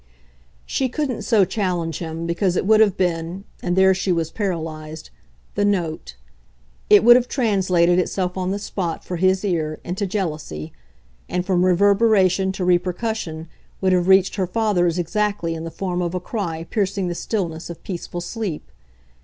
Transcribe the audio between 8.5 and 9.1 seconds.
spot,